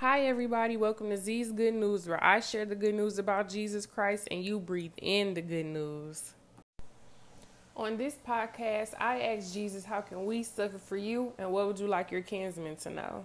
Hi, 0.00 0.26
everybody. 0.26 0.76
Welcome 0.76 1.10
to 1.10 1.16
Z's 1.16 1.50
Good 1.50 1.74
News, 1.74 2.06
where 2.06 2.22
I 2.22 2.38
share 2.38 2.64
the 2.64 2.76
good 2.76 2.94
news 2.94 3.18
about 3.18 3.48
Jesus 3.48 3.84
Christ 3.84 4.28
and 4.30 4.44
you 4.44 4.60
breathe 4.60 4.92
in 4.98 5.34
the 5.34 5.42
good 5.42 5.66
news. 5.66 6.34
On 7.76 7.96
this 7.96 8.16
podcast, 8.24 8.94
I 9.00 9.20
ask 9.22 9.52
Jesus, 9.52 9.84
How 9.84 10.00
can 10.00 10.24
we 10.24 10.44
suffer 10.44 10.78
for 10.78 10.96
you, 10.96 11.32
and 11.36 11.50
what 11.50 11.66
would 11.66 11.80
you 11.80 11.88
like 11.88 12.12
your 12.12 12.20
kinsmen 12.20 12.76
to 12.76 12.90
know? 12.90 13.24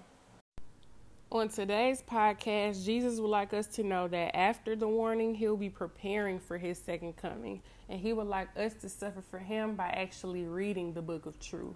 On 1.32 1.48
today's 1.48 2.02
podcast, 2.02 2.84
Jesus 2.84 3.20
would 3.20 3.28
like 3.30 3.54
us 3.54 3.68
to 3.68 3.84
know 3.84 4.08
that 4.08 4.36
after 4.36 4.76
the 4.76 4.88
warning, 4.88 5.36
he'll 5.36 5.56
be 5.56 5.70
preparing 5.70 6.40
for 6.40 6.58
his 6.58 6.80
second 6.80 7.16
coming, 7.18 7.62
and 7.88 8.00
he 8.00 8.14
would 8.14 8.26
like 8.26 8.50
us 8.58 8.74
to 8.82 8.90
suffer 8.90 9.22
for 9.22 9.38
him 9.38 9.76
by 9.76 9.90
actually 9.90 10.46
reading 10.46 10.94
the 10.94 11.04
book 11.04 11.28
of 11.28 11.40
truth. 11.40 11.76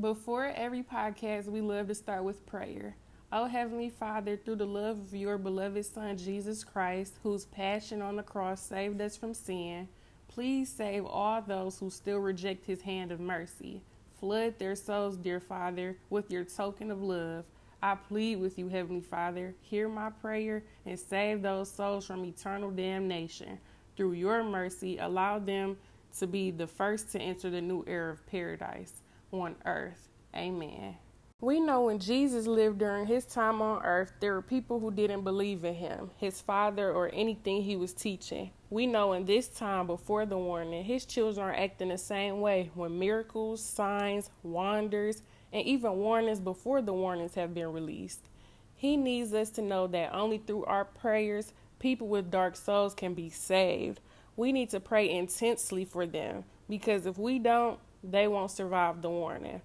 Before 0.00 0.46
every 0.46 0.82
podcast, 0.82 1.48
we 1.48 1.60
love 1.60 1.88
to 1.88 1.94
start 1.94 2.24
with 2.24 2.46
prayer. 2.46 2.96
O 3.36 3.44
Heavenly 3.44 3.90
Father, 3.90 4.38
through 4.38 4.56
the 4.56 4.64
love 4.64 4.98
of 4.98 5.14
your 5.14 5.36
beloved 5.36 5.84
Son, 5.84 6.16
Jesus 6.16 6.64
Christ, 6.64 7.18
whose 7.22 7.44
passion 7.44 8.00
on 8.00 8.16
the 8.16 8.22
cross 8.22 8.62
saved 8.62 8.98
us 9.02 9.14
from 9.14 9.34
sin, 9.34 9.88
please 10.26 10.72
save 10.72 11.04
all 11.04 11.42
those 11.42 11.78
who 11.78 11.90
still 11.90 12.16
reject 12.16 12.64
his 12.64 12.80
hand 12.80 13.12
of 13.12 13.20
mercy. 13.20 13.82
Flood 14.18 14.58
their 14.58 14.74
souls, 14.74 15.18
dear 15.18 15.38
Father, 15.38 15.98
with 16.08 16.30
your 16.30 16.44
token 16.44 16.90
of 16.90 17.02
love. 17.02 17.44
I 17.82 17.96
plead 17.96 18.36
with 18.36 18.58
you, 18.58 18.68
Heavenly 18.68 19.02
Father, 19.02 19.54
hear 19.60 19.86
my 19.86 20.08
prayer 20.08 20.62
and 20.86 20.98
save 20.98 21.42
those 21.42 21.70
souls 21.70 22.06
from 22.06 22.24
eternal 22.24 22.70
damnation. 22.70 23.58
Through 23.98 24.12
your 24.12 24.44
mercy, 24.44 24.96
allow 24.96 25.40
them 25.40 25.76
to 26.20 26.26
be 26.26 26.52
the 26.52 26.66
first 26.66 27.12
to 27.12 27.20
enter 27.20 27.50
the 27.50 27.60
new 27.60 27.84
era 27.86 28.14
of 28.14 28.26
paradise 28.26 29.02
on 29.30 29.56
earth. 29.66 30.08
Amen. 30.34 30.96
We 31.42 31.60
know 31.60 31.82
when 31.82 31.98
Jesus 31.98 32.46
lived 32.46 32.78
during 32.78 33.06
his 33.06 33.26
time 33.26 33.60
on 33.60 33.82
earth, 33.84 34.10
there 34.20 34.32
were 34.32 34.40
people 34.40 34.80
who 34.80 34.90
didn't 34.90 35.22
believe 35.22 35.66
in 35.66 35.74
him, 35.74 36.10
his 36.16 36.40
father, 36.40 36.90
or 36.90 37.10
anything 37.12 37.62
he 37.62 37.76
was 37.76 37.92
teaching. 37.92 38.52
We 38.70 38.86
know 38.86 39.12
in 39.12 39.26
this 39.26 39.46
time 39.48 39.86
before 39.86 40.24
the 40.24 40.38
warning, 40.38 40.82
his 40.82 41.04
children 41.04 41.46
are 41.46 41.54
acting 41.54 41.90
the 41.90 41.98
same 41.98 42.40
way 42.40 42.70
when 42.72 42.98
miracles, 42.98 43.62
signs, 43.62 44.30
wonders, 44.42 45.20
and 45.52 45.62
even 45.66 45.96
warnings 45.96 46.40
before 46.40 46.80
the 46.80 46.94
warnings 46.94 47.34
have 47.34 47.52
been 47.52 47.70
released. 47.70 48.30
He 48.74 48.96
needs 48.96 49.34
us 49.34 49.50
to 49.50 49.62
know 49.62 49.86
that 49.88 50.14
only 50.14 50.38
through 50.38 50.64
our 50.64 50.86
prayers, 50.86 51.52
people 51.78 52.08
with 52.08 52.30
dark 52.30 52.56
souls 52.56 52.94
can 52.94 53.12
be 53.12 53.28
saved. 53.28 54.00
We 54.36 54.52
need 54.52 54.70
to 54.70 54.80
pray 54.80 55.10
intensely 55.10 55.84
for 55.84 56.06
them 56.06 56.44
because 56.66 57.04
if 57.04 57.18
we 57.18 57.38
don't, 57.38 57.78
they 58.02 58.26
won't 58.26 58.52
survive 58.52 59.02
the 59.02 59.10
warning. 59.10 59.60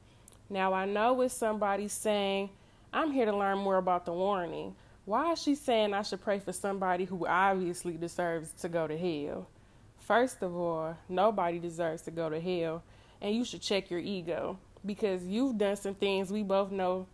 Now, 0.51 0.73
I 0.73 0.83
know 0.83 1.13
with 1.13 1.31
somebody 1.31 1.87
saying, 1.87 2.49
I'm 2.91 3.13
here 3.13 3.23
to 3.25 3.33
learn 3.33 3.59
more 3.59 3.77
about 3.77 4.05
the 4.05 4.11
warning. 4.11 4.75
Why 5.05 5.31
is 5.31 5.41
she 5.41 5.55
saying 5.55 5.93
I 5.93 6.01
should 6.01 6.21
pray 6.21 6.39
for 6.39 6.51
somebody 6.51 7.05
who 7.05 7.25
obviously 7.25 7.93
deserves 7.93 8.51
to 8.59 8.67
go 8.67 8.85
to 8.85 8.97
hell? 8.97 9.47
First 9.99 10.43
of 10.43 10.53
all, 10.53 10.97
nobody 11.07 11.57
deserves 11.57 12.01
to 12.01 12.11
go 12.11 12.29
to 12.29 12.41
hell, 12.41 12.83
and 13.21 13.33
you 13.33 13.45
should 13.45 13.61
check 13.61 13.89
your 13.89 14.01
ego 14.01 14.57
because 14.85 15.23
you've 15.23 15.57
done 15.57 15.77
some 15.77 15.95
things 15.95 16.33
we 16.33 16.43
both 16.43 16.69
know 16.69 17.07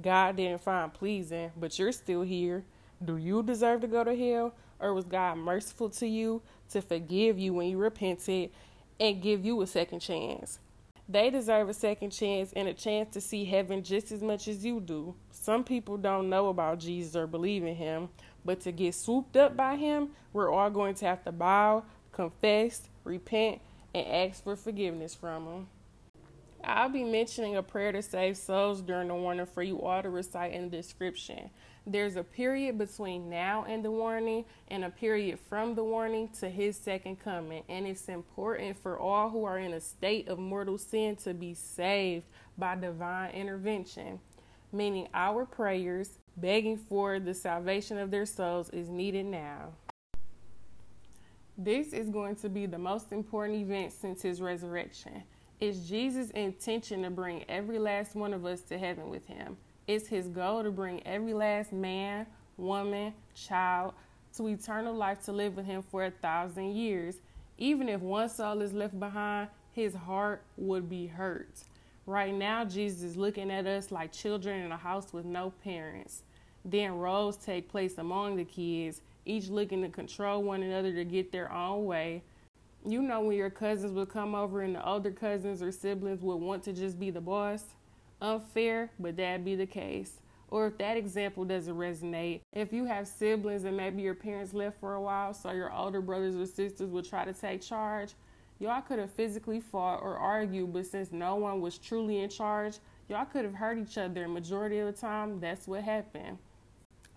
God 0.00 0.36
didn't 0.36 0.60
find 0.60 0.94
pleasing, 0.94 1.50
but 1.56 1.76
you're 1.80 1.90
still 1.90 2.22
here. 2.22 2.62
Do 3.04 3.16
you 3.16 3.42
deserve 3.42 3.80
to 3.80 3.88
go 3.88 4.04
to 4.04 4.14
hell? 4.14 4.54
Or 4.78 4.94
was 4.94 5.06
God 5.06 5.38
merciful 5.38 5.90
to 5.90 6.06
you 6.06 6.40
to 6.70 6.80
forgive 6.80 7.36
you 7.36 7.52
when 7.52 7.66
you 7.66 7.78
repented 7.78 8.50
and 9.00 9.20
give 9.20 9.44
you 9.44 9.60
a 9.60 9.66
second 9.66 9.98
chance? 9.98 10.60
They 11.08 11.30
deserve 11.30 11.68
a 11.68 11.74
second 11.74 12.10
chance 12.10 12.52
and 12.54 12.66
a 12.66 12.74
chance 12.74 13.12
to 13.14 13.20
see 13.20 13.44
heaven 13.44 13.84
just 13.84 14.10
as 14.10 14.22
much 14.22 14.48
as 14.48 14.64
you 14.64 14.80
do. 14.80 15.14
Some 15.30 15.62
people 15.62 15.96
don't 15.96 16.28
know 16.28 16.48
about 16.48 16.80
Jesus 16.80 17.14
or 17.14 17.28
believe 17.28 17.64
in 17.64 17.76
him, 17.76 18.08
but 18.44 18.60
to 18.62 18.72
get 18.72 18.94
swooped 18.94 19.36
up 19.36 19.56
by 19.56 19.76
him, 19.76 20.10
we're 20.32 20.52
all 20.52 20.70
going 20.70 20.94
to 20.96 21.06
have 21.06 21.22
to 21.24 21.32
bow, 21.32 21.84
confess, 22.10 22.88
repent, 23.04 23.60
and 23.94 24.06
ask 24.06 24.42
for 24.42 24.56
forgiveness 24.56 25.14
from 25.14 25.46
him. 25.46 25.66
I'll 26.68 26.88
be 26.88 27.04
mentioning 27.04 27.54
a 27.54 27.62
prayer 27.62 27.92
to 27.92 28.02
save 28.02 28.36
souls 28.36 28.82
during 28.82 29.06
the 29.06 29.14
warning 29.14 29.46
for 29.46 29.62
you 29.62 29.80
all 29.82 30.02
to 30.02 30.10
recite 30.10 30.52
in 30.52 30.68
the 30.68 30.76
description. 30.76 31.48
There's 31.86 32.16
a 32.16 32.24
period 32.24 32.76
between 32.76 33.30
now 33.30 33.64
and 33.68 33.84
the 33.84 33.90
warning, 33.92 34.44
and 34.66 34.84
a 34.84 34.90
period 34.90 35.38
from 35.48 35.76
the 35.76 35.84
warning 35.84 36.28
to 36.40 36.50
his 36.50 36.76
second 36.76 37.20
coming. 37.20 37.62
And 37.68 37.86
it's 37.86 38.08
important 38.08 38.76
for 38.82 38.98
all 38.98 39.30
who 39.30 39.44
are 39.44 39.60
in 39.60 39.72
a 39.74 39.80
state 39.80 40.26
of 40.26 40.40
mortal 40.40 40.76
sin 40.76 41.14
to 41.16 41.32
be 41.34 41.54
saved 41.54 42.24
by 42.58 42.74
divine 42.74 43.30
intervention, 43.30 44.18
meaning 44.72 45.06
our 45.14 45.46
prayers 45.46 46.18
begging 46.36 46.78
for 46.78 47.20
the 47.20 47.34
salvation 47.34 47.96
of 47.96 48.10
their 48.10 48.26
souls 48.26 48.70
is 48.70 48.88
needed 48.88 49.26
now. 49.26 49.68
This 51.56 51.92
is 51.92 52.08
going 52.08 52.34
to 52.36 52.48
be 52.48 52.66
the 52.66 52.78
most 52.78 53.12
important 53.12 53.60
event 53.60 53.92
since 53.92 54.20
his 54.22 54.40
resurrection. 54.40 55.22
It's 55.58 55.88
Jesus' 55.88 56.30
intention 56.30 57.02
to 57.02 57.10
bring 57.10 57.44
every 57.48 57.78
last 57.78 58.14
one 58.14 58.34
of 58.34 58.44
us 58.44 58.60
to 58.62 58.76
heaven 58.76 59.08
with 59.08 59.26
him. 59.26 59.56
It's 59.86 60.06
his 60.06 60.28
goal 60.28 60.62
to 60.62 60.70
bring 60.70 61.06
every 61.06 61.32
last 61.32 61.72
man, 61.72 62.26
woman, 62.58 63.14
child 63.34 63.94
to 64.36 64.48
eternal 64.48 64.94
life 64.94 65.24
to 65.24 65.32
live 65.32 65.56
with 65.56 65.64
him 65.64 65.82
for 65.82 66.04
a 66.04 66.10
thousand 66.10 66.74
years. 66.76 67.16
Even 67.56 67.88
if 67.88 68.02
one 68.02 68.28
soul 68.28 68.60
is 68.60 68.74
left 68.74 69.00
behind, 69.00 69.48
his 69.72 69.94
heart 69.94 70.42
would 70.58 70.90
be 70.90 71.06
hurt. 71.06 71.64
Right 72.04 72.34
now, 72.34 72.66
Jesus 72.66 73.02
is 73.02 73.16
looking 73.16 73.50
at 73.50 73.66
us 73.66 73.90
like 73.90 74.12
children 74.12 74.60
in 74.60 74.72
a 74.72 74.76
house 74.76 75.12
with 75.14 75.24
no 75.24 75.54
parents. 75.64 76.22
Then 76.66 76.98
roles 76.98 77.38
take 77.38 77.70
place 77.70 77.96
among 77.96 78.36
the 78.36 78.44
kids, 78.44 79.00
each 79.24 79.48
looking 79.48 79.80
to 79.82 79.88
control 79.88 80.42
one 80.42 80.62
another 80.62 80.92
to 80.92 81.04
get 81.04 81.32
their 81.32 81.50
own 81.50 81.86
way 81.86 82.22
you 82.84 83.02
know 83.02 83.20
when 83.20 83.36
your 83.36 83.50
cousins 83.50 83.92
would 83.92 84.08
come 84.08 84.34
over 84.34 84.62
and 84.62 84.74
the 84.74 84.86
older 84.86 85.10
cousins 85.10 85.62
or 85.62 85.72
siblings 85.72 86.22
would 86.22 86.36
want 86.36 86.62
to 86.64 86.72
just 86.72 86.98
be 86.98 87.10
the 87.10 87.20
boss? 87.20 87.64
Unfair, 88.20 88.90
but 88.98 89.16
that 89.16 89.44
be 89.44 89.54
the 89.56 89.66
case. 89.66 90.20
Or 90.48 90.66
if 90.68 90.78
that 90.78 90.96
example 90.96 91.44
doesn't 91.44 91.74
resonate, 91.74 92.40
if 92.52 92.72
you 92.72 92.84
have 92.84 93.08
siblings 93.08 93.64
and 93.64 93.76
maybe 93.76 94.02
your 94.02 94.14
parents 94.14 94.54
left 94.54 94.78
for 94.78 94.94
a 94.94 95.00
while, 95.00 95.34
so 95.34 95.50
your 95.50 95.72
older 95.72 96.00
brothers 96.00 96.36
or 96.36 96.46
sisters 96.46 96.88
would 96.90 97.08
try 97.08 97.24
to 97.24 97.32
take 97.32 97.62
charge, 97.62 98.12
y'all 98.58 98.80
could 98.80 98.98
have 98.98 99.10
physically 99.10 99.60
fought 99.60 100.00
or 100.02 100.16
argued, 100.16 100.72
but 100.72 100.86
since 100.86 101.10
no 101.10 101.34
one 101.34 101.60
was 101.60 101.78
truly 101.78 102.20
in 102.20 102.30
charge, 102.30 102.78
y'all 103.08 103.24
could 103.24 103.44
have 103.44 103.54
hurt 103.54 103.78
each 103.78 103.98
other. 103.98 104.28
Majority 104.28 104.78
of 104.78 104.86
the 104.86 105.00
time, 105.00 105.40
that's 105.40 105.66
what 105.66 105.82
happened. 105.82 106.38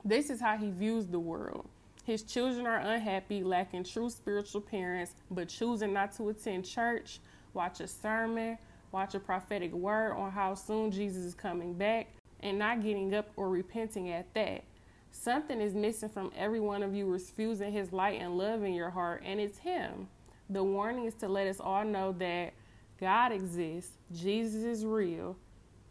This 0.03 0.29
is 0.29 0.41
how 0.41 0.57
he 0.57 0.71
views 0.71 1.07
the 1.07 1.19
world. 1.19 1.69
His 2.05 2.23
children 2.23 2.65
are 2.65 2.77
unhappy, 2.77 3.43
lacking 3.43 3.83
true 3.83 4.09
spiritual 4.09 4.61
parents, 4.61 5.13
but 5.29 5.49
choosing 5.49 5.93
not 5.93 6.13
to 6.17 6.29
attend 6.29 6.65
church, 6.65 7.19
watch 7.53 7.81
a 7.81 7.87
sermon, 7.87 8.57
watch 8.91 9.13
a 9.15 9.19
prophetic 9.19 9.71
word 9.73 10.13
on 10.13 10.31
how 10.31 10.55
soon 10.55 10.91
Jesus 10.91 11.23
is 11.23 11.35
coming 11.35 11.73
back, 11.73 12.07
and 12.39 12.57
not 12.57 12.81
getting 12.81 13.13
up 13.13 13.29
or 13.35 13.49
repenting 13.49 14.09
at 14.09 14.33
that. 14.33 14.63
Something 15.11 15.61
is 15.61 15.73
missing 15.75 16.09
from 16.09 16.31
every 16.35 16.59
one 16.59 16.83
of 16.83 16.95
you 16.95 17.05
refusing 17.05 17.71
his 17.71 17.91
light 17.91 18.21
and 18.21 18.37
love 18.37 18.63
in 18.63 18.73
your 18.73 18.89
heart, 18.89 19.23
and 19.25 19.39
it's 19.39 19.59
him. 19.59 20.07
The 20.49 20.63
warning 20.63 21.05
is 21.05 21.15
to 21.15 21.27
let 21.27 21.47
us 21.47 21.59
all 21.59 21.83
know 21.83 22.13
that 22.19 22.53
God 22.99 23.31
exists, 23.31 23.91
Jesus 24.11 24.63
is 24.63 24.85
real, 24.85 25.35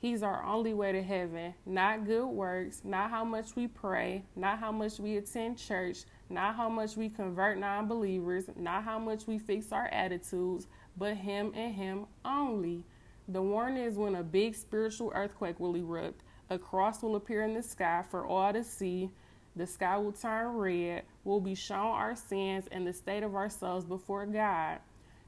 He's 0.00 0.22
our 0.22 0.44
only 0.44 0.75
way 0.75 0.92
to 0.92 1.03
heaven, 1.03 1.54
not 1.66 2.06
good 2.06 2.26
works, 2.26 2.82
not 2.84 3.10
how 3.10 3.25
much 3.25 3.56
we 3.56 3.66
pray, 3.66 4.22
not 4.36 4.60
how 4.60 4.70
much 4.70 5.00
we 5.00 5.16
attend 5.16 5.59
church, 5.59 6.04
not 6.31 6.54
how 6.54 6.69
much 6.69 6.97
we 6.97 7.09
convert 7.09 7.59
non 7.59 7.88
believers, 7.88 8.44
not 8.54 8.84
how 8.84 9.00
much 9.00 9.26
we 9.26 9.38
fix 9.38 9.72
our 9.72 9.88
attitudes, 9.88 10.69
but 10.97 11.16
Him 11.16 11.53
and 11.56 11.75
Him 11.75 12.06
only. 12.25 12.84
The 13.26 13.42
warning 13.42 13.82
is 13.82 13.97
when 13.97 14.14
a 14.14 14.22
big 14.22 14.54
spiritual 14.54 15.10
earthquake 15.16 15.58
will 15.58 15.75
erupt, 15.75 16.22
a 16.48 16.58
cross 16.58 17.03
will 17.03 17.16
appear 17.16 17.42
in 17.42 17.54
the 17.54 17.62
sky 17.62 18.04
for 18.08 18.25
all 18.25 18.53
to 18.53 18.62
see, 18.62 19.11
the 19.56 19.67
sky 19.67 19.99
will 19.99 20.12
turn 20.12 20.55
red, 20.55 21.02
we'll 21.25 21.40
be 21.40 21.56
shown 21.56 21.87
our 21.87 22.14
sins 22.14 22.67
and 22.70 22.87
the 22.87 22.93
state 22.93 23.25
of 23.25 23.34
our 23.34 23.50
souls 23.50 23.84
before 23.84 24.26
God. 24.26 24.78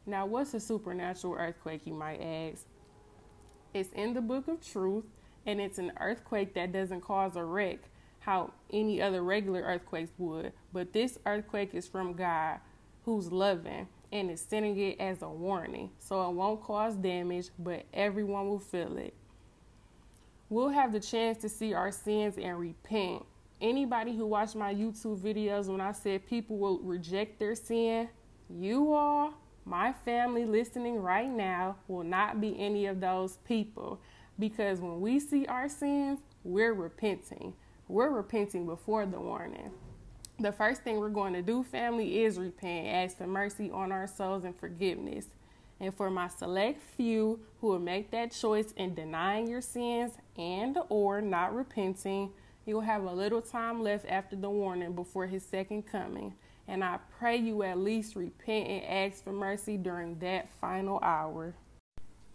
Now, 0.07 0.27
what's 0.27 0.55
a 0.55 0.61
supernatural 0.61 1.35
earthquake, 1.35 1.83
you 1.87 1.93
might 1.93 2.21
ask? 2.21 2.65
It's 3.73 3.93
in 3.93 4.15
the 4.15 4.21
book 4.21 4.49
of 4.49 4.67
truth, 4.67 5.05
and 5.47 5.61
it's 5.61 5.79
an 5.79 5.93
earthquake 6.01 6.55
that 6.55 6.73
doesn't 6.73 7.03
cause 7.03 7.37
a 7.37 7.45
wreck 7.45 7.81
how 8.21 8.53
any 8.71 9.03
other 9.03 9.23
regular 9.23 9.63
earthquakes 9.63 10.13
would. 10.19 10.53
But 10.73 10.93
this 10.93 11.19
earthquake 11.27 11.75
is 11.75 11.89
from 11.89 12.13
God, 12.13 12.61
who's 13.05 13.33
loving 13.33 13.89
and 14.13 14.31
is 14.31 14.41
sending 14.41 14.79
it 14.79 15.01
as 15.01 15.23
a 15.23 15.29
warning. 15.29 15.91
So 15.99 16.29
it 16.29 16.35
won't 16.35 16.63
cause 16.63 16.95
damage, 16.97 17.49
but 17.59 17.85
everyone 17.93 18.49
will 18.49 18.59
feel 18.59 18.97
it. 18.99 19.15
We'll 20.49 20.69
have 20.69 20.93
the 20.93 21.01
chance 21.01 21.39
to 21.39 21.49
see 21.49 21.75
our 21.75 21.93
sins 21.93 22.37
and 22.37 22.59
repent. 22.59 23.25
Anybody 23.61 24.17
who 24.17 24.27
watched 24.27 24.57
my 24.57 24.75
YouTube 24.75 25.21
videos 25.21 25.67
when 25.67 25.81
I 25.81 25.93
said 25.93 26.27
people 26.27 26.59
will 26.59 26.79
reject 26.81 27.39
their 27.39 27.55
sin, 27.55 28.09
you 28.49 28.93
all 28.93 29.35
my 29.65 29.93
family 29.93 30.45
listening 30.45 31.01
right 31.01 31.29
now 31.29 31.77
will 31.89 32.05
not 32.05 32.41
be 32.41 32.59
any 32.59 32.87
of 32.87 33.01
those 33.01 33.39
people 33.39 34.01
because 34.39 34.81
when 34.81 35.01
we 35.01 35.21
see 35.21 35.47
our 35.47 35.69
sins, 35.69 36.21
we're 36.45 36.73
repenting. 36.73 37.53
We're 37.89 38.11
repenting 38.11 38.67
before 38.67 39.05
the 39.07 39.21
warning. 39.21 39.71
The 40.39 40.53
first 40.53 40.83
thing 40.83 40.99
we're 40.99 41.11
going 41.11 41.35
to 41.35 41.43
do, 41.43 41.63
family, 41.63 42.23
is 42.23 42.39
repent, 42.39 42.87
ask 42.87 43.19
for 43.19 43.27
mercy 43.27 43.71
on 43.71 43.93
our 43.93 44.07
souls 44.07 44.45
and 44.45 44.57
forgiveness. 44.59 45.27
And 45.79 45.95
for 45.95 46.11
my 46.11 46.29
select 46.29 46.83
few 46.97 47.41
who 47.61 47.69
will 47.69 47.79
make 47.79 48.11
that 48.11 48.33
choice 48.33 48.73
in 48.77 48.95
denying 48.95 49.49
your 49.49 49.61
sins 49.61 50.13
and 50.37 50.79
or 50.89 51.21
not 51.21 51.55
repenting, 51.55 52.31
you'll 52.67 52.81
have 52.81 53.05
a 53.05 53.13
little 53.13 53.43
time 53.43 53.83
left 53.83 54.07
after 54.09 54.37
the 54.37 54.51
warning 54.51 54.93
before 54.93 55.27
his 55.27 55.45
second 55.45 55.87
coming. 55.87 56.35
And 56.69 56.85
I 56.85 56.99
pray 57.19 57.37
you 57.37 57.63
at 57.63 57.79
least 57.79 58.15
repent 58.15 58.69
and 58.69 58.85
ask 58.85 59.25
for 59.25 59.33
mercy 59.33 59.77
during 59.77 60.19
that 60.21 60.49
final 60.61 61.01
hour. 61.03 61.55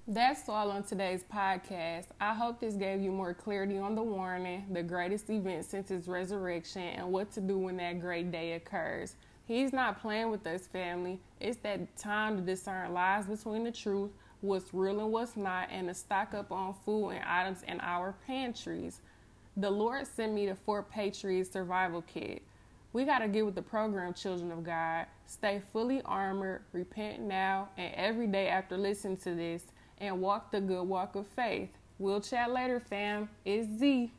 That's 0.08 0.48
all 0.48 0.70
on 0.70 0.84
today's 0.84 1.24
podcast. 1.24 2.06
I 2.22 2.36
hope 2.36 2.60
this 2.60 2.76
gave 2.76 3.02
you 3.02 3.12
more 3.12 3.34
clarity 3.34 3.80
on 3.80 3.96
the 3.96 4.04
warning, 4.04 4.66
the 4.72 4.84
greatest 4.84 5.30
event 5.32 5.66
since 5.66 5.90
his 5.90 6.08
resurrection, 6.08 6.84
and 6.84 7.12
what 7.12 7.32
to 7.32 7.42
do 7.42 7.58
when 7.58 7.78
that 7.78 8.00
great 8.00 8.32
day 8.32 8.54
occurs. 8.54 9.16
He's 9.48 9.74
not 9.74 10.02
playing 10.02 10.30
with 10.30 10.46
us, 10.46 10.68
family. 10.68 11.20
It's 11.40 11.58
that 11.64 11.98
time 11.98 12.36
to 12.36 12.44
discern 12.44 12.94
lies 12.94 13.26
between 13.26 13.64
the 13.64 13.72
truth, 13.72 14.12
what's 14.42 14.74
real 14.74 15.00
and 15.00 15.12
what's 15.12 15.38
not, 15.38 15.70
and 15.72 15.88
to 15.88 15.94
stock 15.96 16.34
up 16.36 16.52
on 16.52 16.76
food 16.86 17.10
and 17.10 17.26
items 17.26 17.64
in 17.68 17.80
our 17.82 18.16
pantries. 18.28 19.02
The 19.58 19.72
Lord 19.72 20.06
sent 20.06 20.34
me 20.34 20.48
the 20.48 20.56
Fort 20.56 20.92
Patriot 20.92 21.52
Survival 21.52 22.02
Kit. 22.02 22.42
We 22.92 23.06
got 23.06 23.20
to 23.20 23.30
get 23.30 23.46
with 23.46 23.56
the 23.56 23.62
program, 23.62 24.14
children 24.14 24.52
of 24.52 24.66
God. 24.66 25.06
Stay 25.26 25.62
fully 25.72 26.02
armored, 26.04 26.64
repent 26.74 27.22
now, 27.22 27.70
and 27.78 27.94
every 27.96 28.28
day 28.28 28.50
after 28.50 28.78
listening 28.78 29.16
to 29.18 29.34
this 29.34 29.64
and 29.98 30.20
walk 30.20 30.52
the 30.52 30.60
good 30.60 30.84
walk 30.84 31.16
of 31.16 31.26
faith. 31.28 31.70
We'll 32.00 32.20
chat 32.20 32.52
later, 32.52 32.82
fam. 32.82 33.30
It's 33.46 33.68
Z. 33.80 34.12